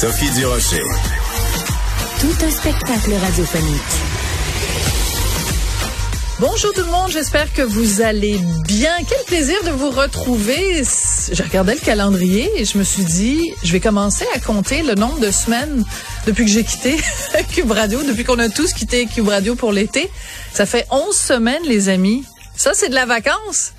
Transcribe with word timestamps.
Sophie 0.00 0.30
Durocher. 0.30 0.84
Tout 2.20 2.44
un 2.44 2.50
spectacle 2.52 3.14
radiophonique. 3.14 3.82
Bonjour 6.38 6.72
tout 6.72 6.82
le 6.82 6.92
monde, 6.92 7.10
j'espère 7.10 7.52
que 7.52 7.62
vous 7.62 8.00
allez 8.00 8.38
bien. 8.68 8.92
Quel 9.08 9.24
plaisir 9.26 9.56
de 9.64 9.70
vous 9.70 9.90
retrouver. 9.90 10.84
J'ai 11.32 11.42
regardé 11.42 11.74
le 11.74 11.80
calendrier 11.80 12.48
et 12.54 12.64
je 12.64 12.78
me 12.78 12.84
suis 12.84 13.02
dit, 13.02 13.52
je 13.64 13.72
vais 13.72 13.80
commencer 13.80 14.24
à 14.36 14.38
compter 14.38 14.84
le 14.84 14.94
nombre 14.94 15.18
de 15.18 15.32
semaines 15.32 15.84
depuis 16.28 16.44
que 16.44 16.50
j'ai 16.52 16.62
quitté 16.62 16.96
Cube 17.52 17.72
Radio, 17.72 18.00
depuis 18.04 18.22
qu'on 18.22 18.38
a 18.38 18.48
tous 18.48 18.72
quitté 18.74 19.06
Cube 19.06 19.26
Radio 19.26 19.56
pour 19.56 19.72
l'été. 19.72 20.08
Ça 20.54 20.64
fait 20.64 20.86
11 20.92 21.12
semaines, 21.12 21.64
les 21.64 21.88
amis. 21.88 22.24
Ça, 22.54 22.70
c'est 22.72 22.88
de 22.88 22.94
la 22.94 23.04
vacance. 23.04 23.72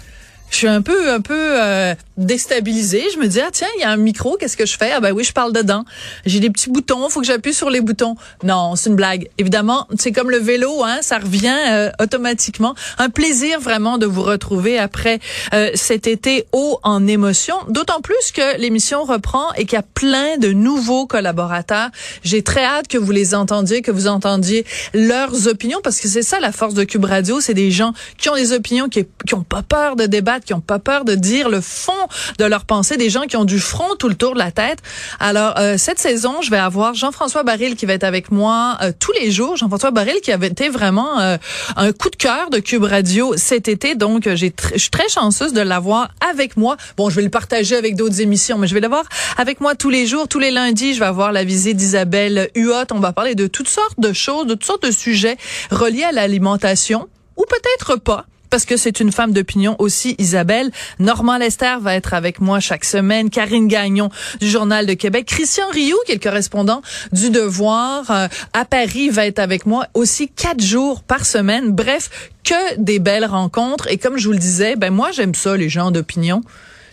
Je 0.51 0.57
suis 0.57 0.67
un 0.67 0.81
peu, 0.81 1.13
un 1.13 1.21
peu 1.21 1.61
euh, 1.61 1.95
déstabilisée. 2.19 3.03
Je 3.13 3.17
me 3.17 3.27
dis, 3.27 3.39
ah 3.39 3.49
tiens, 3.51 3.67
il 3.77 3.81
y 3.81 3.83
a 3.83 3.89
un 3.89 3.97
micro, 3.97 4.37
qu'est-ce 4.37 4.57
que 4.57 4.65
je 4.65 4.77
fais? 4.77 4.91
Ah 4.91 4.99
ben 4.99 5.11
oui, 5.13 5.23
je 5.23 5.33
parle 5.33 5.53
dedans. 5.53 5.85
J'ai 6.25 6.39
des 6.39 6.49
petits 6.49 6.69
boutons, 6.69 7.09
faut 7.09 7.21
que 7.21 7.25
j'appuie 7.25 7.53
sur 7.53 7.69
les 7.69 7.81
boutons. 7.81 8.15
Non, 8.43 8.75
c'est 8.75 8.89
une 8.89 8.95
blague. 8.95 9.29
Évidemment, 9.37 9.87
c'est 9.97 10.11
comme 10.11 10.29
le 10.29 10.37
vélo, 10.37 10.83
hein, 10.83 10.97
ça 11.01 11.17
revient 11.17 11.55
euh, 11.69 11.89
automatiquement. 11.99 12.75
Un 12.97 13.09
plaisir 13.09 13.59
vraiment 13.59 13.97
de 13.97 14.05
vous 14.05 14.21
retrouver 14.21 14.77
après 14.77 15.19
euh, 15.53 15.71
cet 15.73 16.07
été 16.07 16.45
haut 16.51 16.79
en 16.83 17.07
émotion. 17.07 17.55
D'autant 17.69 18.01
plus 18.01 18.31
que 18.33 18.59
l'émission 18.59 19.03
reprend 19.03 19.51
et 19.53 19.65
qu'il 19.65 19.77
y 19.77 19.79
a 19.79 19.83
plein 19.83 20.37
de 20.37 20.49
nouveaux 20.49 21.07
collaborateurs. 21.07 21.89
J'ai 22.23 22.43
très 22.43 22.63
hâte 22.63 22.87
que 22.87 22.97
vous 22.97 23.11
les 23.11 23.33
entendiez, 23.33 23.81
que 23.81 23.91
vous 23.91 24.07
entendiez 24.07 24.65
leurs 24.93 25.47
opinions, 25.47 25.79
parce 25.83 25.99
que 25.99 26.07
c'est 26.07 26.21
ça 26.21 26.39
la 26.39 26.51
force 26.51 26.73
de 26.73 26.83
Cube 26.83 27.05
Radio, 27.05 27.39
c'est 27.39 27.53
des 27.53 27.71
gens 27.71 27.93
qui 28.17 28.29
ont 28.29 28.35
des 28.35 28.51
opinions, 28.51 28.89
qui, 28.89 29.05
qui 29.25 29.33
ont 29.35 29.43
pas 29.43 29.63
peur 29.63 29.95
de 29.95 30.05
débattre, 30.05 30.45
qui 30.45 30.53
ont 30.53 30.59
pas 30.61 30.79
peur 30.79 31.05
de 31.05 31.15
dire 31.15 31.49
le 31.49 31.61
fond 31.61 31.93
de 32.37 32.45
leur 32.45 32.65
pensée, 32.65 32.97
des 32.97 33.09
gens 33.09 33.23
qui 33.23 33.37
ont 33.37 33.45
du 33.45 33.59
front 33.59 33.95
tout 33.97 34.09
le 34.09 34.15
tour 34.15 34.33
de 34.33 34.39
la 34.39 34.51
tête. 34.51 34.79
Alors, 35.19 35.57
euh, 35.57 35.77
cette 35.77 35.99
saison, 35.99 36.41
je 36.41 36.49
vais 36.49 36.57
avoir 36.57 36.93
Jean-François 36.93 37.43
Baril 37.43 37.75
qui 37.75 37.85
va 37.85 37.93
être 37.93 38.03
avec 38.03 38.31
moi 38.31 38.77
euh, 38.81 38.91
tous 38.97 39.11
les 39.13 39.31
jours. 39.31 39.57
Jean-François 39.57 39.91
Baril 39.91 40.19
qui 40.21 40.31
avait 40.31 40.47
été 40.47 40.69
vraiment 40.69 41.19
euh, 41.19 41.37
un 41.75 41.91
coup 41.91 42.09
de 42.09 42.15
cœur 42.15 42.49
de 42.49 42.59
Cube 42.59 42.83
Radio 42.83 43.35
cet 43.37 43.67
été. 43.67 43.95
Donc, 43.95 44.27
j'ai 44.35 44.53
je 44.73 44.77
suis 44.77 44.89
très 44.89 45.09
chanceuse 45.09 45.53
de 45.53 45.61
l'avoir 45.61 46.09
avec 46.29 46.57
moi. 46.57 46.77
Bon, 46.97 47.09
je 47.09 47.15
vais 47.15 47.21
le 47.21 47.29
partager 47.29 47.75
avec 47.75 47.95
d'autres 47.95 48.21
émissions, 48.21 48.57
mais 48.57 48.67
je 48.67 48.73
vais 48.73 48.79
l'avoir 48.79 49.03
avec 49.37 49.61
moi 49.61 49.75
tous 49.75 49.89
les 49.89 50.05
jours, 50.05 50.27
tous 50.27 50.39
les 50.39 50.51
lundis. 50.51 50.93
Je 50.93 50.99
vais 50.99 51.05
avoir 51.05 51.31
la 51.31 51.43
visite 51.43 51.77
d'Isabelle 51.77 52.49
Huot. 52.55 52.91
On 52.91 52.99
va 52.99 53.13
parler 53.13 53.35
de 53.35 53.47
toutes 53.47 53.69
sortes 53.69 53.99
de 53.99 54.13
choses, 54.13 54.47
de 54.47 54.53
toutes 54.53 54.65
sortes 54.65 54.83
de 54.83 54.91
sujets 54.91 55.37
reliés 55.71 56.03
à 56.03 56.11
l'alimentation 56.11 57.07
ou 57.37 57.45
peut-être 57.47 57.95
pas 57.95 58.25
parce 58.49 58.65
que 58.65 58.77
c'est 58.77 58.99
une 58.99 59.11
femme 59.11 59.31
d'opinion 59.31 59.75
aussi, 59.79 60.15
Isabelle. 60.17 60.71
Normand 60.99 61.37
Lester 61.37 61.75
va 61.81 61.95
être 61.95 62.13
avec 62.13 62.41
moi 62.41 62.59
chaque 62.59 62.85
semaine. 62.85 63.29
Karine 63.29 63.67
Gagnon 63.67 64.09
du 64.39 64.49
Journal 64.49 64.85
de 64.85 64.93
Québec. 64.93 65.25
Christian 65.25 65.69
Rioux, 65.71 65.97
qui 66.05 66.13
est 66.13 66.15
le 66.15 66.21
correspondant 66.21 66.81
du 67.11 67.29
Devoir 67.29 68.09
euh, 68.11 68.27
à 68.53 68.65
Paris, 68.65 69.09
va 69.09 69.25
être 69.25 69.39
avec 69.39 69.65
moi 69.65 69.87
aussi 69.93 70.27
quatre 70.29 70.61
jours 70.61 71.03
par 71.03 71.25
semaine. 71.25 71.71
Bref, 71.71 72.09
que 72.43 72.77
des 72.77 72.99
belles 72.99 73.25
rencontres. 73.25 73.87
Et 73.89 73.97
comme 73.97 74.17
je 74.17 74.25
vous 74.25 74.33
le 74.33 74.39
disais, 74.39 74.75
ben 74.75 74.91
moi 74.91 75.11
j'aime 75.11 75.35
ça, 75.35 75.55
les 75.55 75.69
gens 75.69 75.91
d'opinion. 75.91 76.41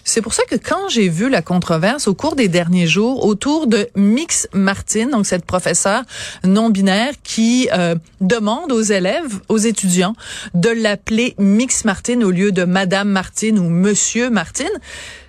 C'est 0.08 0.22
pour 0.22 0.34
ça 0.34 0.44
que 0.44 0.54
quand 0.54 0.88
j'ai 0.88 1.08
vu 1.08 1.28
la 1.28 1.42
controverse 1.42 2.06
au 2.06 2.14
cours 2.14 2.36
des 2.36 2.46
derniers 2.46 2.86
jours 2.86 3.26
autour 3.26 3.66
de 3.66 3.88
Mix 3.96 4.46
Martin, 4.52 5.08
donc 5.08 5.26
cette 5.26 5.44
professeure 5.44 6.04
non 6.44 6.70
binaire 6.70 7.14
qui 7.24 7.68
euh, 7.72 7.96
demande 8.20 8.70
aux 8.70 8.82
élèves, 8.82 9.40
aux 9.48 9.58
étudiants, 9.58 10.14
de 10.54 10.68
l'appeler 10.68 11.34
Mix 11.38 11.84
Martin 11.84 12.22
au 12.22 12.30
lieu 12.30 12.52
de 12.52 12.62
Madame 12.62 13.08
Martin 13.08 13.56
ou 13.56 13.68
Monsieur 13.68 14.30
Martin, 14.30 14.68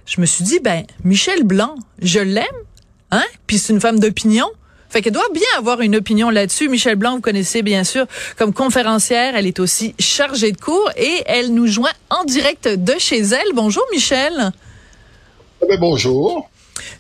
je 0.05 0.21
me 0.21 0.27
suis 0.27 0.43
dit 0.43 0.59
ben 0.59 0.85
Michel 1.03 1.43
Blanc, 1.43 1.73
je 2.03 2.19
l'aime, 2.19 2.45
hein? 3.09 3.25
Puis 3.47 3.57
c'est 3.57 3.73
une 3.73 3.81
femme 3.81 3.99
d'opinion. 3.99 4.47
Fait 4.89 5.01
qu'elle 5.01 5.13
doit 5.13 5.27
bien 5.33 5.41
avoir 5.57 5.81
une 5.81 5.95
opinion 5.95 6.29
là-dessus. 6.29 6.69
Michel 6.69 6.95
Blanc, 6.95 7.16
vous 7.16 7.21
connaissez 7.21 7.63
bien 7.63 7.83
sûr 7.83 8.05
comme 8.37 8.53
conférencière. 8.53 9.35
Elle 9.35 9.47
est 9.47 9.59
aussi 9.59 9.95
chargée 9.97 10.51
de 10.51 10.57
cours 10.61 10.91
et 10.95 11.23
elle 11.25 11.51
nous 11.51 11.66
joint 11.66 11.91
en 12.11 12.23
direct 12.25 12.67
de 12.67 12.93
chez 12.99 13.19
elle. 13.19 13.53
Bonjour 13.55 13.83
Michel. 13.91 14.51
Eh 15.62 15.68
ben, 15.68 15.79
bonjour. 15.79 16.50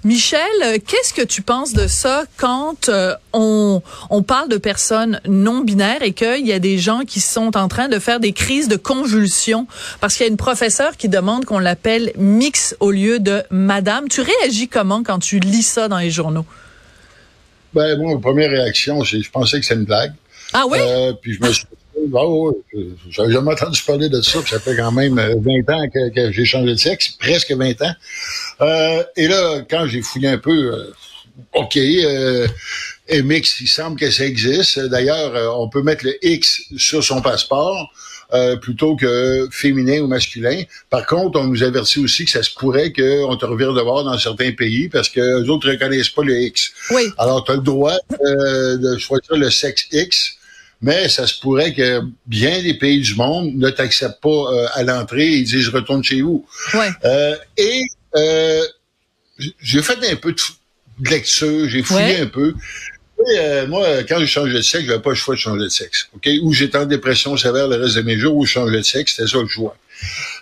Michel, 0.03 0.39
qu'est-ce 0.87 1.13
que 1.13 1.21
tu 1.21 1.41
penses 1.41 1.73
de 1.73 1.87
ça 1.87 2.23
quand 2.37 2.89
euh, 2.89 3.13
on, 3.33 3.81
on 4.09 4.23
parle 4.23 4.49
de 4.49 4.57
personnes 4.57 5.21
non 5.27 5.61
binaires 5.61 6.01
et 6.01 6.13
qu'il 6.13 6.45
y 6.45 6.53
a 6.53 6.59
des 6.59 6.77
gens 6.79 7.01
qui 7.01 7.19
sont 7.19 7.55
en 7.57 7.67
train 7.67 7.87
de 7.87 7.99
faire 7.99 8.19
des 8.19 8.33
crises 8.33 8.67
de 8.67 8.75
convulsions? 8.75 9.67
Parce 9.99 10.15
qu'il 10.15 10.25
y 10.25 10.29
a 10.29 10.31
une 10.31 10.37
professeure 10.37 10.97
qui 10.97 11.09
demande 11.09 11.45
qu'on 11.45 11.59
l'appelle 11.59 12.11
mix 12.17 12.75
au 12.79 12.91
lieu 12.91 13.19
de 13.19 13.43
madame. 13.51 14.07
Tu 14.07 14.21
réagis 14.21 14.67
comment 14.67 15.03
quand 15.03 15.19
tu 15.19 15.39
lis 15.39 15.63
ça 15.63 15.87
dans 15.87 15.99
les 15.99 16.11
journaux? 16.11 16.45
Ben, 17.73 17.97
moi, 17.99 18.19
première 18.19 18.49
réaction, 18.49 19.03
je 19.03 19.29
pensais 19.29 19.59
que 19.59 19.65
c'était 19.65 19.79
une 19.79 19.85
blague. 19.85 20.13
Ah 20.53 20.63
oui? 20.67 20.79
Euh, 20.81 21.13
puis 21.13 21.33
je 21.33 21.41
me 21.43 21.51
suis 21.51 21.65
Oh, 22.13 22.63
j'avais 23.09 23.31
jamais 23.31 23.51
entendu 23.51 23.81
parler 23.85 24.09
de 24.09 24.21
ça, 24.21 24.39
puis 24.41 24.51
ça 24.51 24.59
fait 24.59 24.75
quand 24.75 24.91
même 24.91 25.15
20 25.15 25.21
euh, 25.21 25.73
ans 25.73 25.87
que, 25.89 26.31
j'ai 26.31 26.45
changé 26.45 26.71
de 26.71 26.79
sexe, 26.79 27.09
presque 27.19 27.51
20 27.51 27.81
ans. 27.81 27.93
Euh, 28.61 29.03
et 29.15 29.27
là, 29.27 29.61
quand 29.69 29.87
j'ai 29.87 30.01
fouillé 30.01 30.29
un 30.29 30.37
peu, 30.37 30.73
euh, 30.73 30.93
OK, 31.53 31.77
euh, 31.77 32.47
MX, 33.11 33.61
il 33.61 33.67
semble 33.67 33.99
que 33.99 34.09
ça 34.09 34.25
existe. 34.25 34.79
D'ailleurs, 34.79 35.59
on 35.59 35.69
peut 35.69 35.81
mettre 35.81 36.05
le 36.05 36.13
X 36.25 36.61
sur 36.77 37.03
son 37.03 37.21
passeport. 37.21 37.91
plutôt 38.61 38.97
que 38.97 39.47
féminin 39.51 40.01
ou 40.01 40.07
masculin. 40.07 40.61
Par 40.89 41.05
contre, 41.05 41.39
on 41.39 41.45
nous 41.45 41.63
avertit 41.63 41.99
aussi 41.99 42.25
que 42.25 42.31
ça 42.31 42.43
se 42.43 42.51
pourrait 42.53 42.91
qu'on 42.91 43.37
te 43.37 43.45
revire 43.45 43.73
de 43.73 43.81
voir 43.81 44.03
dans 44.03 44.17
certains 44.17 44.51
pays 44.51 44.89
parce 44.89 45.07
que 45.07 45.41
les 45.41 45.49
autres 45.49 45.65
ne 45.65 45.71
reconnaissent 45.71 46.09
pas 46.09 46.23
le 46.23 46.37
X. 46.37 46.73
Oui. 46.91 47.03
Alors, 47.17 47.45
tu 47.45 47.53
as 47.53 47.55
le 47.55 47.61
droit 47.61 47.95
de 48.19 48.97
choisir 48.97 49.37
le 49.37 49.49
sexe 49.49 49.85
X 49.93 50.36
mais 50.81 51.09
ça 51.09 51.25
se 51.25 51.39
pourrait 51.39 51.73
que 51.73 52.01
bien 52.25 52.61
des 52.61 52.75
pays 52.75 53.01
du 53.01 53.15
monde 53.15 53.55
ne 53.55 53.69
t'acceptent 53.69 54.21
pas 54.21 54.29
euh, 54.29 54.67
à 54.73 54.83
l'entrée 54.83 55.33
et 55.33 55.41
disent 55.41 55.69
retourne 55.69 56.03
chez 56.03 56.21
vous. 56.21 56.45
Ouais. 56.73 56.89
Euh, 57.05 57.35
et 57.57 57.83
euh, 58.15 58.61
j'ai 59.59 59.81
fait 59.81 59.97
un 60.11 60.15
peu 60.15 60.33
de 60.33 61.09
lecture, 61.09 61.67
j'ai 61.69 61.83
fouillé 61.83 62.19
un 62.19 62.27
peu. 62.27 62.53
Et, 63.19 63.39
euh, 63.39 63.67
moi, 63.67 64.03
quand 64.07 64.19
je 64.19 64.25
changeais 64.25 64.53
de 64.53 64.61
sexe, 64.61 64.85
j'avais 64.85 65.01
pas 65.01 65.09
le 65.09 65.15
choix 65.15 65.33
de 65.33 65.39
changer 65.39 65.63
de 65.63 65.69
sexe. 65.69 66.07
Ok, 66.15 66.29
Ou 66.43 66.53
j'étais 66.53 66.77
en 66.77 66.85
dépression 66.85 67.35
sévère 67.35 67.67
le 67.67 67.77
reste 67.77 67.95
de 67.95 68.03
mes 68.03 68.17
jours, 68.17 68.35
ou 68.35 68.45
je 68.45 68.51
changeais 68.51 68.77
de 68.77 68.83
sexe, 68.83 69.15
c'était 69.15 69.27
ça 69.27 69.39
le 69.39 69.47
choix. 69.47 69.75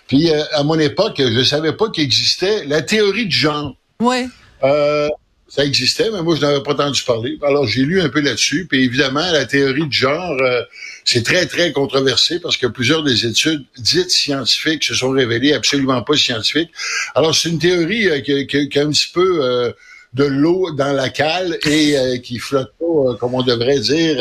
Puis 0.06 0.30
à 0.30 0.62
mon 0.62 0.78
époque, 0.78 1.14
je 1.18 1.42
savais 1.42 1.72
pas 1.72 1.88
qu'il 1.90 2.04
existait 2.04 2.64
la 2.66 2.82
théorie 2.82 3.26
du 3.26 3.36
genre. 3.36 3.74
Ouais. 4.00 4.28
Euh, 4.62 5.08
ça 5.48 5.64
existait, 5.64 6.10
mais 6.10 6.22
moi, 6.22 6.34
je 6.34 6.40
n'avais 6.40 6.62
pas 6.62 6.72
entendu 6.72 7.02
parler. 7.02 7.38
Alors, 7.42 7.66
j'ai 7.66 7.82
lu 7.82 8.00
un 8.00 8.08
peu 8.08 8.20
là-dessus. 8.20 8.66
Puis 8.68 8.84
évidemment, 8.84 9.30
la 9.30 9.46
théorie 9.46 9.86
du 9.86 9.96
genre, 9.96 10.36
euh, 10.42 10.62
c'est 11.04 11.24
très, 11.24 11.46
très 11.46 11.70
controversé 11.72 12.40
parce 12.40 12.56
que 12.56 12.66
plusieurs 12.66 13.04
des 13.04 13.26
études 13.26 13.64
dites 13.78 14.10
scientifiques 14.10 14.82
se 14.82 14.94
sont 14.94 15.10
révélées 15.10 15.52
absolument 15.52 16.02
pas 16.02 16.16
scientifiques. 16.16 16.70
Alors, 17.14 17.34
c'est 17.34 17.48
une 17.48 17.60
théorie 17.60 18.08
euh, 18.08 18.20
qui, 18.20 18.46
qui, 18.68 18.78
a 18.78 18.82
un 18.82 18.90
petit 18.90 19.10
peu 19.14 19.44
euh, 19.44 19.72
de 20.14 20.24
l'eau 20.24 20.72
dans 20.72 20.92
la 20.92 21.10
cale 21.10 21.58
et 21.64 22.20
qui 22.22 22.38
flotte 22.38 22.72
pas, 22.80 23.16
comme 23.20 23.34
on 23.34 23.42
devrait 23.42 23.78
dire, 23.78 24.16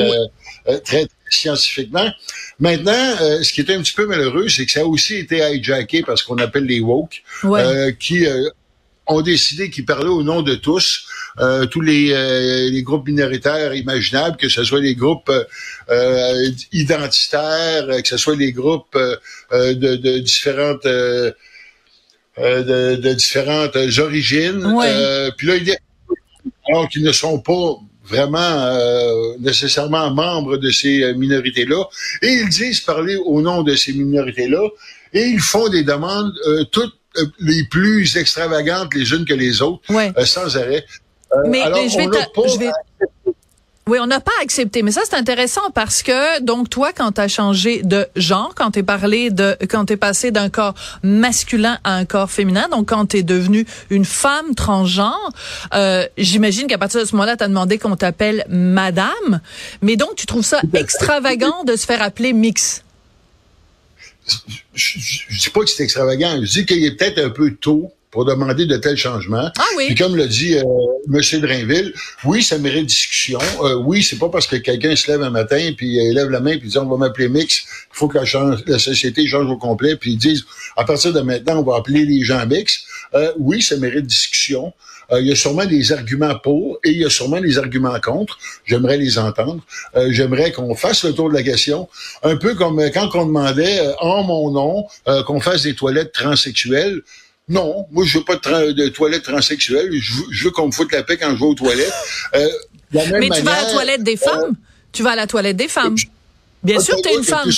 très, 0.84 1.08
scientifiquement. 1.30 2.12
Maintenant, 2.60 3.16
ce 3.42 3.52
qui 3.54 3.62
est 3.62 3.72
un 3.72 3.82
petit 3.82 3.94
peu 3.94 4.06
malheureux, 4.06 4.50
c'est 4.50 4.66
que 4.66 4.72
ça 4.74 4.82
a 4.82 4.84
aussi 4.84 5.16
été 5.16 5.38
hijacké 5.38 6.02
par 6.02 6.18
ce 6.18 6.26
qu'on 6.26 6.38
appelle 6.38 6.66
les 6.66 6.82
woke, 6.82 7.24
qui 8.00 8.26
ont 9.08 9.22
décidé 9.22 9.70
qu'ils 9.70 9.86
parlaient 9.86 10.10
au 10.10 10.24
nom 10.24 10.42
de 10.42 10.56
tous, 10.56 11.08
euh, 11.40 11.66
tous 11.66 11.82
les, 11.82 12.12
euh, 12.14 12.70
les, 12.70 12.84
groupes 12.84 13.08
minoritaires 13.08 13.74
imaginables, 13.74 14.38
que 14.38 14.50
ce 14.50 14.64
soit 14.64 14.80
les 14.80 14.96
groupes 14.96 15.32
euh, 15.90 16.50
identitaires, 16.72 17.88
que 18.02 18.08
ce 18.08 18.18
soit 18.18 18.36
les 18.36 18.52
groupes 18.52 18.98
de, 19.52 19.74
de, 19.74 20.20
différentes 20.20 20.86
de, 20.86 21.36
de, 22.38 23.14
différentes 23.14 23.78
origines. 24.00 24.62
puis 25.38 25.48
là, 25.48 25.56
il 25.56 25.76
alors 26.68 26.90
qu'ils 26.90 27.04
ne 27.04 27.12
sont 27.12 27.40
pas 27.40 27.76
vraiment 28.06 28.78
nécessairement 29.40 30.12
membres 30.12 30.58
de 30.58 30.72
ces 30.72 31.14
minorités-là, 31.14 31.84
et 32.22 32.28
ils 32.28 32.50
disent 32.50 32.80
parler 32.82 33.16
au 33.18 33.42
nom 33.42 33.62
de 33.62 33.76
ces 33.76 33.94
minorités-là, 33.94 34.68
et 35.14 35.24
ils 35.26 35.40
font 35.40 35.70
des 35.70 35.84
demandes 35.84 36.34
toutes 36.72 36.96
euh, 37.18 37.26
les 37.40 37.64
plus 37.66 38.18
extravagantes 38.18 38.94
les 38.94 39.12
unes 39.12 39.26
que 39.26 39.34
les 39.34 39.62
autres, 39.62 39.82
ouais. 39.94 40.12
Euh, 40.18 40.26
sans 40.26 40.58
arrêt. 40.58 40.86
Mais, 41.48 41.64
je 41.64 42.60
vais, 42.60 42.72
oui, 43.88 44.00
on 44.02 44.08
n'a 44.08 44.20
pas 44.20 44.32
accepté, 44.42 44.82
mais 44.82 44.92
ça 44.92 45.02
c'est 45.08 45.16
intéressant 45.16 45.70
parce 45.70 46.02
que 46.02 46.42
donc 46.42 46.72
toi 46.72 46.92
quand 46.92 47.12
tu 47.12 47.22
as 47.22 47.28
changé 47.28 47.84
de 47.84 48.08
genre, 48.16 48.54
quand 48.56 48.72
tu 48.72 48.80
es 48.80 48.84
parlé 48.84 49.30
de 49.30 49.56
quand 49.70 49.86
tu 49.86 49.94
es 49.94 49.98
passé 49.98 50.32
d'un 50.32 50.50
corps 50.50 50.74
masculin 51.04 51.78
à 51.84 51.94
un 51.94 52.06
corps 52.06 52.32
féminin, 52.32 52.68
donc 52.70 52.90
quand 52.90 53.06
tu 53.06 53.18
es 53.18 53.24
devenue 53.24 53.68
une 53.92 54.04
femme 54.06 54.56
transgenre, 54.56 55.30
euh, 55.76 56.08
j'imagine 56.18 56.66
qu'à 56.66 56.80
partir 56.80 57.00
de 57.00 57.06
ce 57.06 57.12
moment-là, 57.14 57.38
tu 57.38 57.44
as 57.44 57.48
demandé 57.48 57.78
qu'on 57.78 57.96
t'appelle 57.96 58.44
madame, 58.50 59.40
mais 59.84 59.98
donc 59.98 60.16
tu 60.16 60.26
trouves 60.26 60.46
ça 60.46 60.62
extravagant 60.74 61.64
de 61.64 61.76
se 61.76 61.86
faire 61.86 62.02
appeler 62.02 62.34
mix? 62.34 62.82
Je, 64.74 64.98
je, 65.30 65.40
dis 65.40 65.50
pas 65.52 65.60
que 65.60 65.70
c'est 65.70 65.84
extravagant, 65.84 66.40
je 66.42 66.52
dis 66.52 66.66
qu'il 66.66 66.84
est 66.84 66.96
peut-être 66.98 67.20
un 67.20 67.30
peu 67.30 67.52
tôt 67.54 67.94
pour 68.16 68.24
demander 68.24 68.66
de 68.66 68.78
tels 68.78 68.96
changements. 68.96 69.52
Ah 69.58 69.64
oui. 69.76 69.88
Puis 69.88 69.96
comme 69.96 70.16
le 70.16 70.26
dit 70.26 70.56
euh, 70.56 70.64
M. 71.14 71.42
Drainville, 71.42 71.94
oui, 72.24 72.42
ça 72.42 72.58
mérite 72.58 72.86
discussion. 72.86 73.40
Euh, 73.62 73.76
oui, 73.76 74.02
c'est 74.02 74.18
pas 74.18 74.30
parce 74.30 74.48
que 74.48 74.56
quelqu'un 74.56 74.96
se 74.96 75.12
lève 75.12 75.22
un 75.22 75.32
matin 75.32 75.74
puis 75.76 75.98
il 75.98 76.14
lève 76.14 76.30
la 76.30 76.40
main 76.40 76.58
puis 76.58 76.70
dit 76.70 76.78
on 76.78 76.86
va 76.86 76.96
m'appeler 76.96 77.28
mix, 77.28 77.58
il 77.58 77.98
faut 77.98 78.08
que 78.08 78.18
la, 78.18 78.24
la, 78.68 78.80
société 78.80 79.28
change 79.28 79.52
au 79.52 79.58
complet 79.58 79.98
puis 79.98 80.14
ils 80.14 80.18
disent 80.18 80.46
à 80.78 80.86
partir 80.86 81.12
de 81.12 81.20
maintenant 81.20 81.60
on 81.60 81.64
va 81.70 81.76
appeler 81.76 82.06
les 82.06 82.24
gens 82.24 82.46
mix. 82.46 82.86
Euh, 83.16 83.34
oui, 83.38 83.62
ça 83.62 83.76
mérite 83.76 84.06
discussion. 84.06 84.72
Euh, 85.12 85.20
il 85.20 85.28
y 85.28 85.32
a 85.34 85.36
sûrement 85.36 85.66
des 85.66 85.92
arguments 85.92 86.36
pour 86.40 86.80
et 86.86 86.92
il 86.92 87.02
y 87.02 87.06
a 87.06 87.10
sûrement 87.10 87.42
des 87.42 87.58
arguments 87.58 88.00
contre. 88.00 88.40
J'aimerais 88.64 88.98
les 88.98 89.20
entendre. 89.20 89.62
Euh, 89.98 90.08
j'aimerais 90.12 90.54
qu'on 90.54 90.74
fasse 90.74 91.04
le 91.04 91.14
tour 91.14 91.30
de 91.30 91.36
la 91.36 91.44
question, 91.44 91.90
un 92.24 92.38
peu 92.38 92.56
comme 92.56 92.82
quand 92.94 93.14
on 93.14 93.26
demandait 93.26 93.82
en 94.00 94.24
mon 94.24 94.52
nom 94.52 94.88
qu'on 95.26 95.42
fasse 95.42 95.64
des 95.64 95.76
toilettes 95.76 96.14
transsexuelles. 96.14 97.02
Non, 97.48 97.86
moi 97.92 98.04
je 98.06 98.18
veux 98.18 98.24
pas 98.24 98.36
de, 98.36 98.72
de 98.72 98.88
toilettes 98.90 99.24
transsexuelles. 99.24 99.92
Je 99.94 100.44
veux, 100.44 100.52
qu'on 100.52 100.68
me 100.68 100.72
foute 100.72 100.92
la 100.92 101.04
paix 101.04 101.18
quand 101.18 101.32
je 101.36 101.40
vais 101.40 101.46
aux 101.46 101.54
toilettes. 101.54 101.94
Euh, 102.36 102.50
Mais 102.92 103.30
tu 103.30 103.42
vas 103.42 103.54
à 103.54 103.64
la 103.64 103.72
toilette 103.72 104.04
des 104.04 104.16
euh, 104.16 104.30
femmes? 104.30 104.56
tu 104.92 105.04
vas 105.04 105.12
à 105.12 105.16
la 105.16 105.28
toilette 105.28 105.58
des 105.58 105.68
femmes. 105.68 105.96
Bien 106.64 106.80
sûr, 106.80 107.00
tu 107.02 107.10
es 107.10 107.16
une 107.16 107.24
femme. 107.24 107.50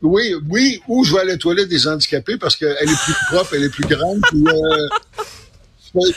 oui, 0.00 0.34
oui, 0.48 0.80
ou 0.88 1.04
je 1.04 1.12
vais 1.12 1.20
à 1.20 1.24
la 1.24 1.36
toilette 1.36 1.68
des 1.68 1.86
handicapés 1.86 2.38
parce 2.38 2.56
qu'elle 2.56 2.70
est 2.70 3.04
plus 3.04 3.14
propre, 3.30 3.54
elle 3.54 3.64
est 3.64 3.68
plus 3.68 3.86
grande. 3.86 4.20
Puis, 4.30 4.44
euh, 4.46 6.00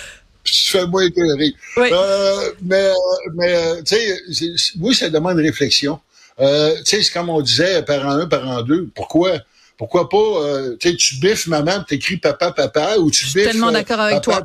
je 0.46 0.72
fais 0.72 0.86
moins 0.88 1.04
éclairé. 1.04 1.54
Oui. 1.76 1.90
Euh, 1.92 2.52
mais, 2.62 2.92
mais 3.34 3.84
tu 3.84 3.96
sais, 3.96 4.56
oui, 4.80 4.96
ça 4.96 5.10
demande 5.10 5.38
réflexion. 5.38 6.00
Euh, 6.40 6.76
tu 6.78 6.86
sais, 6.86 7.04
c'est 7.04 7.12
comme 7.12 7.30
on 7.30 7.42
disait, 7.42 7.82
parent 7.84 8.12
1, 8.12 8.28
parent 8.28 8.62
2. 8.62 8.90
Pourquoi? 8.96 9.40
Pourquoi 9.78 10.10
pas, 10.10 10.18
euh, 10.18 10.76
tu 10.78 11.16
biffes 11.22 11.48
maman, 11.48 11.84
t'écris 11.84 12.18
papa, 12.18 12.52
papa, 12.52 12.98
ou 12.98 13.12
tu 13.12 13.26
biffes. 13.26 13.36
Je 13.36 13.40
suis 13.40 13.52
tellement 13.52 13.72
d'accord 13.72 14.00
avec 14.00 14.22
toi. 14.22 14.42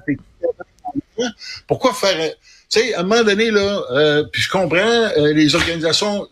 Pourquoi 1.67 1.95
faire, 1.95 2.35
tu 2.69 2.81
sais, 2.81 2.95
à 2.95 3.01
un 3.01 3.03
moment 3.03 3.23
donné, 3.23 3.51
là, 3.51 3.83
euh, 3.93 4.25
puis 4.31 4.43
je 4.43 4.51
comprends, 4.51 4.77
euh, 4.77 5.33
les 5.33 5.55
organisations, 5.55 6.29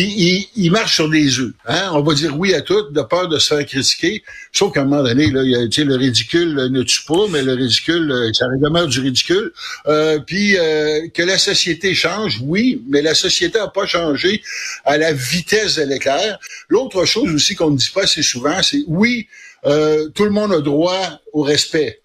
il, 0.00 0.70
marche 0.70 0.96
sur 0.96 1.08
des 1.08 1.38
œufs. 1.38 1.52
Hein? 1.66 1.90
On 1.92 2.02
va 2.02 2.14
dire 2.14 2.38
oui 2.38 2.54
à 2.54 2.60
tout, 2.60 2.90
de 2.90 3.02
peur 3.02 3.28
de 3.28 3.38
se 3.38 3.54
faire 3.54 3.64
critiquer. 3.64 4.22
Sauf 4.52 4.72
qu'à 4.72 4.82
un 4.82 4.84
moment 4.84 5.02
donné, 5.02 5.30
là, 5.30 5.42
il 5.42 5.50
y 5.50 5.54
a, 5.54 5.84
le 5.84 5.96
ridicule 5.96 6.54
ne 6.54 6.82
tue 6.82 7.04
pas, 7.06 7.26
mais 7.30 7.42
le 7.42 7.54
ridicule, 7.54 8.10
euh, 8.10 8.32
ça 8.32 8.46
demeure 8.60 8.88
du 8.88 9.00
ridicule. 9.00 9.52
Euh, 9.86 10.18
puis 10.18 10.56
euh, 10.58 11.08
que 11.14 11.22
la 11.22 11.38
société 11.38 11.94
change, 11.94 12.40
oui, 12.42 12.82
mais 12.88 13.02
la 13.02 13.14
société 13.14 13.58
n'a 13.58 13.68
pas 13.68 13.86
changé 13.86 14.42
à 14.84 14.98
la 14.98 15.12
vitesse 15.12 15.76
de 15.76 15.84
l'éclair. 15.84 16.38
L'autre 16.68 17.04
chose 17.04 17.32
aussi 17.34 17.54
qu'on 17.54 17.70
ne 17.70 17.76
dit 17.76 17.90
pas 17.94 18.02
assez 18.02 18.22
souvent, 18.22 18.62
c'est 18.62 18.84
oui, 18.86 19.28
euh, 19.66 20.08
tout 20.10 20.24
le 20.24 20.30
monde 20.30 20.52
a 20.52 20.60
droit 20.60 21.20
au 21.32 21.42
respect. 21.42 22.00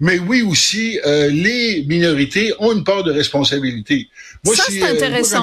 Mais 0.00 0.20
oui 0.20 0.42
aussi, 0.42 1.00
euh, 1.04 1.28
les 1.28 1.84
minorités 1.88 2.54
ont 2.60 2.72
une 2.72 2.84
part 2.84 3.02
de 3.02 3.10
responsabilité. 3.10 4.08
Moi, 4.44 4.54
ça, 4.54 4.62
c'est 4.68 4.80
euh, 4.80 4.92
intéressant. 4.92 5.42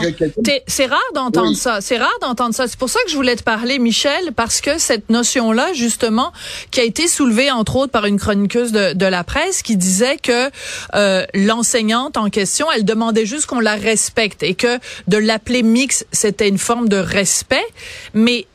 c'est 0.65 0.85
rare 0.85 0.99
d'entendre 1.13 1.57
ça. 1.57 1.81
C'est 1.81 1.97
rare 1.97 2.17
d'entendre 2.21 2.55
ça. 2.55 2.65
C'est 2.65 2.79
pour 2.79 2.89
ça 2.89 2.99
que 3.03 3.11
je 3.11 3.17
voulais 3.17 3.35
te 3.35 3.43
parler, 3.43 3.79
Michel, 3.79 4.31
parce 4.33 4.61
que 4.61 4.77
cette 4.77 5.09
notion-là, 5.09 5.73
justement, 5.73 6.31
qui 6.71 6.79
a 6.79 6.83
été 6.83 7.09
soulevée, 7.09 7.51
entre 7.51 7.75
autres, 7.75 7.91
par 7.91 8.05
une 8.05 8.17
chroniqueuse 8.17 8.71
de, 8.71 8.93
de 8.93 9.05
la 9.05 9.25
presse, 9.25 9.61
qui 9.61 9.75
disait 9.75 10.17
que 10.17 10.49
euh, 10.95 11.25
l'enseignante 11.33 12.15
en 12.15 12.29
question, 12.29 12.67
elle 12.71 12.85
demandait 12.85 13.25
juste 13.25 13.47
qu'on 13.47 13.59
la 13.59 13.75
respecte 13.75 14.41
et 14.41 14.55
que 14.55 14.79
de 15.09 15.17
l'appeler 15.17 15.63
mix, 15.63 16.05
c'était 16.13 16.47
une 16.47 16.59
forme 16.59 16.87
de 16.87 16.97
respect. 16.97 17.65
Mais 18.13 18.47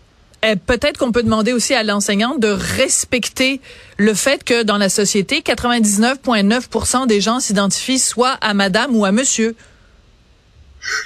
euh, 0.45 0.57
peut-être 0.67 0.99
qu'on 0.99 1.13
peut 1.13 1.23
demander 1.23 1.53
aussi 1.53 1.75
à 1.75 1.83
l'enseignante 1.83 2.41
de 2.41 2.49
respecter 2.49 3.61
le 3.97 4.15
fait 4.15 4.43
que 4.45 4.63
dans 4.63 4.79
la 4.79 4.89
société, 4.89 5.41
99,9% 5.41 7.07
des 7.07 7.21
gens 7.21 7.41
s'identifient 7.41 7.99
soit 7.99 8.39
à 8.41 8.55
madame 8.55 8.97
ou 8.97 9.05
à 9.05 9.13
monsieur. 9.13 9.55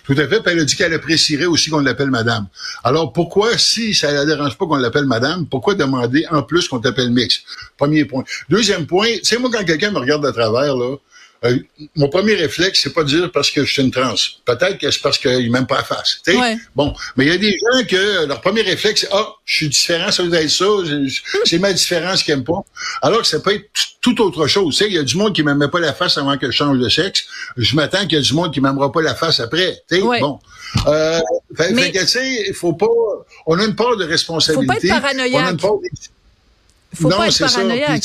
Tout 0.04 0.12
à 0.12 0.28
fait. 0.28 0.40
Puis 0.40 0.52
elle 0.52 0.60
a 0.60 0.64
dit 0.64 0.76
qu'elle 0.76 0.94
apprécierait 0.94 1.46
aussi 1.46 1.70
qu'on 1.70 1.80
l'appelle 1.80 2.10
madame. 2.10 2.46
Alors 2.84 3.12
pourquoi, 3.12 3.58
si 3.58 3.94
ça 3.94 4.12
ne 4.12 4.14
la 4.14 4.24
dérange 4.24 4.56
pas 4.56 4.66
qu'on 4.66 4.76
l'appelle 4.76 5.06
madame, 5.06 5.46
pourquoi 5.46 5.74
demander 5.74 6.26
en 6.30 6.42
plus 6.42 6.68
qu'on 6.68 6.78
t'appelle 6.78 7.10
mix? 7.10 7.42
Premier 7.76 8.04
point. 8.04 8.24
Deuxième 8.48 8.86
point, 8.86 9.08
c'est 9.22 9.38
moi 9.38 9.50
quand 9.52 9.64
quelqu'un 9.64 9.90
me 9.90 9.98
regarde 9.98 10.24
à 10.26 10.32
travers, 10.32 10.76
là, 10.76 10.96
euh, 11.44 11.58
mon 11.96 12.08
premier 12.08 12.34
réflexe, 12.34 12.80
c'est 12.82 12.92
pas 12.92 13.02
de 13.04 13.08
dire 13.08 13.30
parce 13.32 13.50
que 13.50 13.64
je 13.64 13.72
suis 13.72 13.82
une 13.82 13.90
trans. 13.90 14.14
Peut-être 14.44 14.78
que 14.78 14.90
c'est 14.90 15.02
parce 15.02 15.18
qu'ils 15.18 15.50
m'aiment 15.50 15.66
pas 15.66 15.76
la 15.76 15.84
face. 15.84 16.20
Bon, 16.74 16.94
mais 17.16 17.26
il 17.26 17.28
y 17.28 17.34
a 17.34 17.38
des 17.38 17.52
gens 17.52 17.84
que 17.86 18.26
leur 18.26 18.40
premier 18.40 18.62
réflexe, 18.62 19.02
c'est 19.02 19.08
ah, 19.12 19.28
je 19.44 19.56
suis 19.56 19.68
différent, 19.68 20.10
ça 20.10 20.22
veut 20.22 20.32
être 20.34 20.50
ça, 20.50 20.64
c'est 21.44 21.58
ma 21.58 21.72
différence 21.72 22.22
qu'ils 22.22 22.34
n'aiment 22.34 22.44
pas. 22.44 22.64
Alors 23.02 23.20
que 23.20 23.26
ça 23.26 23.40
peut 23.40 23.54
être 23.54 23.64
tout 24.00 24.20
autre 24.22 24.46
chose. 24.46 24.82
Il 24.86 24.92
y 24.94 24.98
a 24.98 25.02
du 25.02 25.16
monde 25.16 25.34
qui 25.34 25.42
m'aimait 25.42 25.68
pas 25.68 25.80
la 25.80 25.92
face 25.92 26.16
avant 26.18 26.36
que 26.38 26.46
je 26.46 26.52
change 26.52 26.78
de 26.78 26.88
sexe. 26.88 27.24
Je 27.56 27.76
m'attends 27.76 28.02
qu'il 28.02 28.12
y 28.12 28.16
a 28.16 28.20
du 28.20 28.34
monde 28.34 28.52
qui 28.52 28.60
m'aimera 28.60 28.90
pas 28.90 29.02
la 29.02 29.14
face 29.14 29.40
après. 29.40 29.82
Bon. 29.90 30.38
Euh, 30.86 31.20
fait, 31.56 32.06
sais, 32.06 32.44
il 32.48 32.54
faut 32.54 32.72
pas. 32.72 32.86
On 33.46 33.58
a 33.58 33.64
une 33.64 33.76
part 33.76 33.96
de 33.96 34.04
responsabilité. 34.04 34.74
Faut 34.74 34.80
pas 34.80 34.96
être 34.96 35.02
paranoïaque. 35.02 35.42
On 35.42 35.46
a 35.46 35.50
une 35.50 35.56
part 35.56 35.70
Faut 36.94 37.08
pas 37.08 37.28
être 37.28 37.38
paranoïaque. 37.38 38.02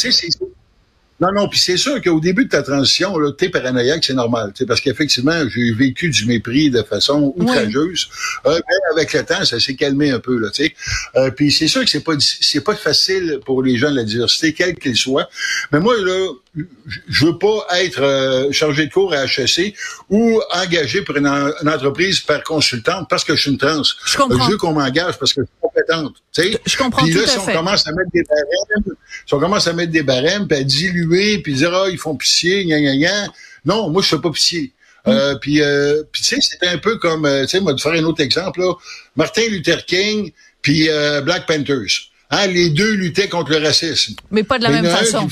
Non, 1.20 1.30
non, 1.34 1.50
puis 1.50 1.60
c'est 1.60 1.78
sûr 1.78 2.02
qu'au 2.02 2.20
début 2.20 2.46
de 2.46 2.50
ta 2.50 2.64
transition, 2.64 3.18
là, 3.18 3.32
t'es 3.32 3.50
paranoïaque, 3.50 4.04
c'est 4.06 4.14
normal, 4.14 4.54
parce 4.68 4.80
qu'effectivement, 4.80 5.48
j'ai 5.50 5.74
vécu 5.74 6.10
du 6.10 6.26
mépris 6.26 6.70
de 6.70 6.82
façon 6.82 7.34
outrageuse. 7.36 8.10
Euh, 8.46 8.58
mais 8.58 9.02
avec 9.02 9.14
le 9.14 9.24
temps, 9.24 9.44
ça 9.44 9.60
s'est 9.60 9.76
calmé 9.76 10.12
un 10.12 10.20
peu, 10.20 10.38
là, 10.38 10.50
tu. 10.50 10.74
Euh, 11.16 11.32
puis 11.32 11.52
c'est 11.52 11.68
sûr 11.68 11.84
que 11.84 11.90
c'est 11.90 12.04
pas 12.04 12.14
c'est 12.20 12.64
pas 12.64 12.76
facile 12.76 13.40
pour 13.46 13.64
les 13.64 13.78
gens 13.78 13.92
de 13.92 13.98
la 13.98 14.04
diversité, 14.04 14.54
quels 14.54 14.76
qu'ils 14.76 14.98
soient. 14.98 15.30
Mais 15.72 15.80
moi, 15.80 15.96
là, 15.98 16.30
je 16.56 17.26
veux 17.26 17.38
pas 17.38 17.66
être 17.80 18.02
euh, 18.02 18.52
chargé 18.52 18.88
de 18.88 18.92
cours 18.92 19.14
à 19.14 19.26
HEC 19.26 19.76
ou 20.10 20.42
engagé 20.52 21.02
pour 21.04 21.16
une, 21.16 21.28
entreprise 21.28 22.22
par 22.22 22.44
consultante 22.44 23.08
parce 23.10 23.24
que 23.24 23.36
je 23.36 23.42
suis 23.42 23.52
une 23.52 23.58
trans. 23.58 23.84
Je 24.06 24.18
comprends. 24.18 24.46
Je 24.46 24.52
veux 24.52 24.58
qu'on 24.58 24.74
m'engage 24.74 25.18
parce 25.20 25.34
que 25.34 25.42
je 25.42 25.46
suis 25.46 25.62
compétente. 25.62 26.16
Tu 26.34 26.42
sais. 26.42 26.62
Je 26.66 26.78
comprends 26.78 27.04
puis 27.04 27.14
là, 27.14 27.28
si 27.28 27.38
on 27.38 27.46
commence 27.46 27.88
à 27.88 27.92
mettre 27.92 28.10
des 28.14 28.24
barèmes, 28.24 28.96
si 29.26 29.34
on 29.34 29.40
commence 29.40 29.68
à 29.68 29.74
mettre 29.74 29.92
des 29.92 30.04
barèmes, 30.04 30.48
puis 30.48 30.58
à 30.58 30.64
diluer, 30.64 31.40
puis 31.40 31.54
dire 31.54 31.74
ah 31.74 31.88
ils 31.90 32.00
font 32.00 32.16
pitié, 32.16 32.66
gna 32.66 32.80
gna 32.80 32.96
gna. 32.96 33.28
Non, 33.66 33.90
moi 33.90 34.02
je 34.02 34.08
fais 34.08 34.20
pas 34.20 34.32
pitié. 34.32 34.74
Euh, 35.08 35.36
mm. 35.36 35.40
puis, 35.40 35.62
euh, 35.62 36.04
puis 36.12 36.22
tu 36.22 36.36
sais, 36.36 36.42
c'était 36.42 36.68
un 36.68 36.78
peu 36.78 36.98
comme, 36.98 37.28
tu 37.44 37.48
sais, 37.48 37.60
moi 37.60 37.74
de 37.74 37.80
faire 37.80 37.94
un 37.94 38.04
autre 38.04 38.22
exemple 38.22 38.60
là, 38.60 38.74
Martin 39.16 39.44
Luther 39.50 39.86
King 39.86 40.32
puis 40.62 40.90
Black 41.24 41.46
Panthers. 41.46 42.10
Hein, 42.32 42.46
les 42.48 42.70
deux 42.70 42.94
luttaient 42.94 43.28
contre 43.28 43.52
le 43.52 43.58
racisme. 43.58 44.14
Mais 44.30 44.44
pas 44.44 44.60
de 44.60 44.64
la 44.64 44.70
même 44.70 44.86
façon. 44.86 45.28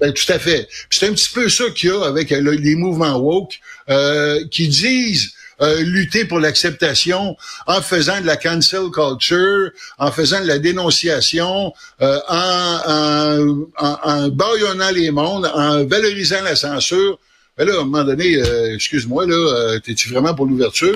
Ben, 0.00 0.12
tout 0.12 0.30
à 0.30 0.38
fait. 0.38 0.68
C'est 0.90 1.08
un 1.08 1.12
petit 1.12 1.32
peu 1.32 1.48
ça 1.48 1.64
qu'il 1.70 1.90
y 1.90 1.92
a 1.92 2.04
avec 2.04 2.30
euh, 2.32 2.56
les 2.58 2.76
mouvements 2.76 3.16
woke 3.16 3.58
euh, 3.88 4.44
qui 4.50 4.68
disent 4.68 5.32
euh, 5.62 5.80
lutter 5.80 6.26
pour 6.26 6.38
l'acceptation 6.38 7.34
en 7.66 7.80
faisant 7.80 8.20
de 8.20 8.26
la 8.26 8.36
cancel 8.36 8.90
culture, 8.92 9.70
en 9.98 10.12
faisant 10.12 10.42
de 10.42 10.46
la 10.46 10.58
dénonciation, 10.58 11.72
en, 12.00 12.20
en, 12.28 13.66
en, 13.78 13.98
en 14.02 14.28
baillonnant 14.28 14.90
les 14.90 15.10
mondes, 15.10 15.50
en 15.54 15.84
valorisant 15.86 16.42
la 16.42 16.56
censure. 16.56 17.18
Mais 17.58 17.64
là, 17.64 17.72
à 17.78 17.80
un 17.80 17.84
moment 17.84 18.04
donné, 18.04 18.36
euh, 18.36 18.74
excuse-moi, 18.74 19.24
là, 19.24 19.34
euh, 19.34 19.80
es-tu 19.88 20.10
vraiment 20.10 20.34
pour 20.34 20.44
l'ouverture? 20.44 20.94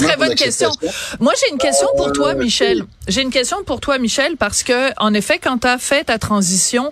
Très 0.00 0.16
bonne 0.16 0.34
question. 0.34 0.72
Moi, 1.20 1.32
j'ai 1.38 1.52
une 1.52 1.58
question 1.58 1.86
pour 1.96 2.10
toi, 2.10 2.30
euh, 2.30 2.34
Michel. 2.34 2.82
J'ai 3.06 3.22
une 3.22 3.30
question 3.30 3.62
pour 3.62 3.78
toi, 3.78 3.96
Michel, 3.98 4.36
parce 4.36 4.64
que, 4.64 4.90
en 5.00 5.14
effet, 5.14 5.38
quand 5.38 5.58
tu 5.58 5.68
as 5.68 5.78
fait 5.78 6.02
ta 6.04 6.18
transition 6.18 6.90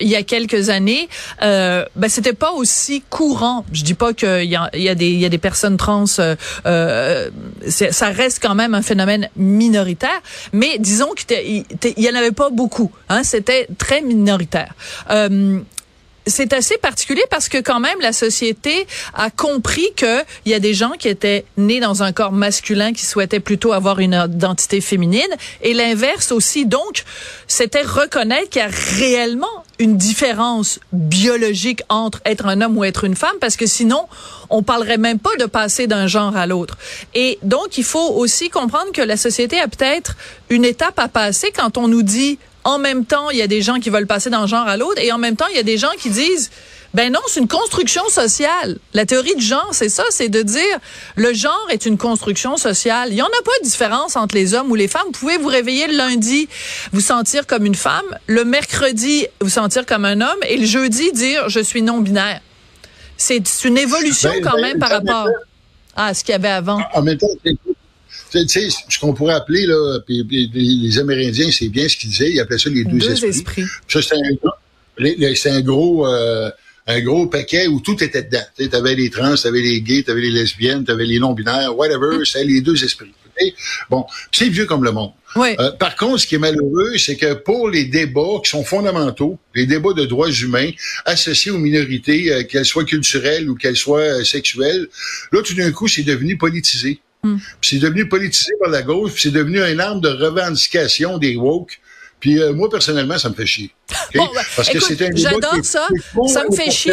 il 0.00 0.08
y 0.08 0.16
a 0.16 0.24
quelques 0.24 0.70
années, 0.70 1.08
ben, 1.40 2.08
c'était 2.08 2.32
pas 2.32 2.50
aussi 2.50 3.04
courant. 3.08 3.64
Je 3.72 3.84
dis 3.84 3.94
pas 3.94 4.12
qu'il 4.12 4.50
y 4.50 4.56
a, 4.56 4.68
y, 4.74 4.88
a 4.88 4.94
des, 4.96 5.10
y 5.12 5.24
a 5.24 5.28
des 5.28 5.38
personnes 5.38 5.76
trans, 5.76 6.06
ça 6.06 6.32
reste 6.64 8.40
quand 8.42 8.56
même 8.56 8.74
un 8.74 8.82
phénomène 8.82 9.28
minoritaire, 9.36 10.20
mais 10.52 10.78
disons 10.80 11.10
qu'il 11.12 11.64
y 11.96 12.10
en 12.10 12.14
avait 12.16 12.32
pas 12.32 12.50
beaucoup. 12.50 12.90
Hein, 13.08 13.22
c'était 13.22 13.68
très 13.78 14.00
minoritaire 14.02 14.74
c'est 16.28 16.52
assez 16.52 16.78
particulier 16.78 17.24
parce 17.30 17.48
que 17.48 17.58
quand 17.58 17.80
même 17.80 18.00
la 18.00 18.12
société 18.12 18.86
a 19.14 19.30
compris 19.30 19.88
que 19.96 20.22
il 20.44 20.52
y 20.52 20.54
a 20.54 20.60
des 20.60 20.74
gens 20.74 20.92
qui 20.98 21.08
étaient 21.08 21.44
nés 21.56 21.80
dans 21.80 22.02
un 22.02 22.12
corps 22.12 22.32
masculin 22.32 22.92
qui 22.92 23.04
souhaitaient 23.04 23.40
plutôt 23.40 23.72
avoir 23.72 24.00
une 24.00 24.14
identité 24.14 24.80
féminine 24.80 25.28
et 25.62 25.74
l'inverse 25.74 26.32
aussi. 26.32 26.66
Donc, 26.66 27.04
c'était 27.46 27.82
reconnaître 27.82 28.50
qu'il 28.50 28.62
y 28.62 28.64
a 28.64 28.70
réellement 28.98 29.64
une 29.78 29.96
différence 29.96 30.80
biologique 30.92 31.82
entre 31.88 32.20
être 32.24 32.46
un 32.46 32.60
homme 32.60 32.76
ou 32.76 32.84
être 32.84 33.04
une 33.04 33.14
femme 33.14 33.36
parce 33.40 33.56
que 33.56 33.66
sinon, 33.66 34.06
on 34.50 34.62
parlerait 34.62 34.98
même 34.98 35.18
pas 35.18 35.36
de 35.38 35.46
passer 35.46 35.86
d'un 35.86 36.06
genre 36.06 36.36
à 36.36 36.46
l'autre. 36.46 36.76
Et 37.14 37.38
donc, 37.42 37.78
il 37.78 37.84
faut 37.84 38.14
aussi 38.14 38.50
comprendre 38.50 38.92
que 38.92 39.02
la 39.02 39.16
société 39.16 39.60
a 39.60 39.68
peut-être 39.68 40.16
une 40.50 40.64
étape 40.64 40.98
à 40.98 41.08
passer 41.08 41.52
quand 41.54 41.78
on 41.78 41.88
nous 41.88 42.02
dit 42.02 42.38
en 42.68 42.78
même 42.78 43.06
temps, 43.06 43.30
il 43.30 43.38
y 43.38 43.42
a 43.42 43.46
des 43.46 43.62
gens 43.62 43.80
qui 43.80 43.88
veulent 43.88 44.06
passer 44.06 44.28
d'un 44.28 44.46
genre 44.46 44.68
à 44.68 44.76
l'autre 44.76 45.00
et 45.02 45.10
en 45.10 45.16
même 45.16 45.36
temps, 45.36 45.46
il 45.50 45.56
y 45.56 45.58
a 45.58 45.62
des 45.62 45.78
gens 45.78 45.90
qui 45.98 46.10
disent 46.10 46.50
ben 46.92 47.10
non, 47.10 47.20
c'est 47.26 47.40
une 47.40 47.48
construction 47.48 48.06
sociale. 48.10 48.78
La 48.92 49.06
théorie 49.06 49.34
du 49.36 49.44
genre, 49.44 49.70
c'est 49.72 49.88
ça, 49.88 50.04
c'est 50.10 50.28
de 50.28 50.42
dire 50.42 50.78
le 51.16 51.32
genre 51.32 51.66
est 51.70 51.86
une 51.86 51.96
construction 51.96 52.58
sociale. 52.58 53.08
Il 53.10 53.14
n'y 53.14 53.22
en 53.22 53.26
a 53.26 53.42
pas 53.42 53.58
de 53.62 53.64
différence 53.64 54.16
entre 54.16 54.34
les 54.34 54.52
hommes 54.52 54.70
ou 54.70 54.74
les 54.74 54.86
femmes. 54.86 55.06
Vous 55.06 55.12
pouvez 55.12 55.38
vous 55.38 55.48
réveiller 55.48 55.86
le 55.86 55.96
lundi, 55.96 56.46
vous 56.92 57.00
sentir 57.00 57.46
comme 57.46 57.64
une 57.64 57.74
femme, 57.74 58.06
le 58.26 58.44
mercredi, 58.44 59.26
vous 59.40 59.48
sentir 59.48 59.86
comme 59.86 60.04
un 60.04 60.20
homme, 60.20 60.40
et 60.46 60.58
le 60.58 60.66
jeudi, 60.66 61.10
dire 61.12 61.48
je 61.48 61.60
suis 61.60 61.80
non-binaire. 61.80 62.42
C'est 63.16 63.64
une 63.64 63.78
évolution 63.78 64.30
Ben, 64.30 64.42
quand 64.42 64.56
ben, 64.56 64.62
même 64.62 64.78
par 64.78 64.90
en 64.90 64.94
rapport 64.94 65.28
à 65.96 66.12
ce 66.12 66.22
qu'il 66.22 66.32
y 66.32 66.36
avait 66.36 66.48
avant. 66.48 66.80
En 66.94 67.02
même 67.02 67.16
temps, 67.16 67.28
tu 68.30 68.48
sais, 68.48 68.68
ce 68.88 68.98
qu'on 68.98 69.14
pourrait 69.14 69.34
appeler, 69.34 69.66
là, 69.66 69.98
puis- 70.06 70.24
puis 70.24 70.48
les 70.52 70.98
Amérindiens, 70.98 71.50
c'est 71.50 71.68
bien 71.68 71.88
ce 71.88 71.96
qu'ils 71.96 72.10
disaient, 72.10 72.30
ils 72.30 72.40
appelaient 72.40 72.58
ça 72.58 72.70
les 72.70 72.84
deux, 72.84 72.98
Deux 72.98 73.10
esprits. 73.12 73.28
esprits. 73.30 73.64
Ça, 73.88 74.02
c'était 74.02 74.16
un, 75.50 75.60
gros, 75.60 76.06
euh, 76.06 76.50
un 76.86 77.00
gros 77.00 77.26
paquet 77.26 77.66
où 77.68 77.80
tout 77.80 78.02
était 78.02 78.22
dedans. 78.22 78.42
Tu 78.56 78.68
avais 78.74 78.94
les 78.94 79.10
trans, 79.10 79.34
tu 79.34 79.46
avais 79.46 79.60
les 79.60 79.80
gays, 79.80 80.02
tu 80.02 80.10
avais 80.10 80.20
les 80.22 80.30
lesbiennes, 80.30 80.84
tu 80.84 80.90
avais 80.90 81.06
les 81.06 81.18
non-binaires, 81.18 81.76
whatever, 81.76 82.24
c'était 82.24 82.44
les 82.44 82.60
deux 82.60 82.82
esprits. 82.84 83.12
Bon, 83.88 84.04
c'est 84.32 84.48
vieux 84.48 84.66
comme 84.66 84.82
le 84.82 84.90
monde. 84.90 85.12
Oui. 85.36 85.50
Euh, 85.60 85.70
par 85.70 85.94
contre, 85.94 86.18
ce 86.18 86.26
qui 86.26 86.34
est 86.34 86.38
malheureux, 86.38 86.98
c'est 86.98 87.14
que 87.16 87.34
pour 87.34 87.68
les 87.70 87.84
débats 87.84 88.40
qui 88.42 88.50
sont 88.50 88.64
fondamentaux, 88.64 89.38
les 89.54 89.64
débats 89.64 89.92
de 89.92 90.04
droits 90.06 90.28
humains 90.28 90.70
associés 91.04 91.52
aux 91.52 91.58
minorités, 91.58 92.32
euh, 92.32 92.42
qu'elles 92.42 92.64
soient 92.64 92.84
culturelles 92.84 93.48
ou 93.48 93.54
qu'elles 93.54 93.76
soient 93.76 94.00
euh, 94.00 94.24
sexuelles, 94.24 94.88
là, 95.30 95.40
tout 95.42 95.54
d'un 95.54 95.70
coup, 95.70 95.86
c'est 95.86 96.02
devenu 96.02 96.36
politisé. 96.36 96.98
Puis 97.22 97.40
C'est 97.62 97.78
devenu 97.78 98.08
politisé 98.08 98.52
par 98.60 98.70
la 98.70 98.82
gauche, 98.82 99.12
puis 99.12 99.22
c'est 99.22 99.30
devenu 99.30 99.60
un 99.60 99.78
arme 99.78 100.00
de 100.00 100.08
revendication 100.08 101.18
des 101.18 101.36
woke. 101.36 101.80
Puis 102.20 102.40
euh, 102.40 102.52
moi, 102.52 102.68
personnellement, 102.68 103.18
ça 103.18 103.28
me 103.28 103.34
fait 103.34 103.46
chier. 103.46 103.70
Bon, 104.14 104.28
ben, 104.34 104.42
écoute, 104.74 104.88
j'adore 105.16 105.54
ça. 105.64 105.86
Ça 106.28 106.44
me 106.44 106.54
fait 106.54 106.70
chier. 106.70 106.92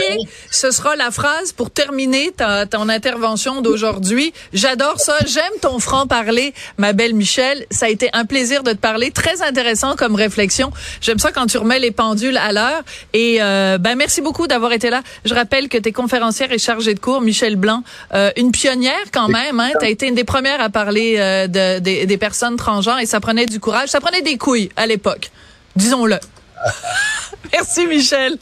Ce 0.50 0.72
sera 0.72 0.96
la 0.96 1.12
phrase 1.12 1.52
pour 1.52 1.70
terminer 1.72 2.32
ta, 2.32 2.66
ton 2.66 2.88
intervention 2.90 3.62
d'aujourd'hui. 3.62 4.34
J'adore 4.54 5.00
ça. 5.00 5.16
J'aime 5.25 5.44
ton 5.62 5.80
franc-parler, 5.80 6.54
ma 6.78 6.94
belle 6.94 7.14
Michelle. 7.14 7.66
Ça 7.70 7.88
a 7.88 7.90
été 7.90 8.10
un 8.14 8.25
plaisir 8.25 8.64
de 8.64 8.72
te 8.72 8.78
parler. 8.78 9.12
Très 9.12 9.42
intéressant 9.42 9.96
comme 9.96 10.16
réflexion. 10.16 10.72
J'aime 11.02 11.20
ça 11.20 11.32
quand 11.32 11.48
tu 11.48 11.58
remets 11.58 11.80
les 11.80 11.92
pendules 11.92 12.38
à 12.38 12.54
l'heure. 12.54 12.82
Et 13.14 13.38
euh, 13.42 13.78
ben 13.78 13.96
merci 13.96 14.22
beaucoup 14.22 14.48
d'avoir 14.48 14.72
été 14.72 14.90
là. 14.90 15.02
Je 15.25 15.34
rappelle 15.34 15.68
que 15.70 15.78
tu 15.78 15.90
es 15.90 15.92
conférencière 15.92 16.52
et 16.52 16.60
chargée 16.60 16.94
de 16.94 17.00
cours, 17.00 17.22
Michel 17.22 17.56
Blanc, 17.58 17.84
euh, 18.14 18.32
une 18.38 18.52
pionnière 18.52 18.94
quand 19.12 19.28
même. 19.28 19.60
Hein? 19.60 19.72
Tu 19.80 19.86
as 19.86 19.90
été 19.90 20.08
une 20.08 20.16
des 20.16 20.24
premières 20.24 20.62
à 20.62 20.70
parler 20.70 21.16
euh, 21.18 21.48
de, 21.48 21.80
des- 21.80 22.06
des 22.06 22.18
personnes 22.18 22.56
transgenres 22.56 23.00
et 23.00 23.06
ça 23.06 23.20
prenait 23.20 23.46
du 23.48 23.60
courage. 23.60 23.90
Ça 23.90 24.00
prenait 24.00 24.22
des 24.22 24.38
couilles 24.38 24.70
à 24.78 24.86
l'époque. 24.88 25.30
Disons-le. 25.75 26.18
Merci 27.52 27.88
Michel. 27.88 28.38